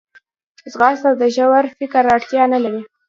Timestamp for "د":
1.21-1.23